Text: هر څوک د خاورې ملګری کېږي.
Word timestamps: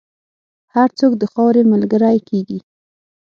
هر 0.75 0.89
څوک 0.99 1.11
د 1.17 1.23
خاورې 1.33 1.61
ملګری 1.71 2.17
کېږي. 2.29 2.59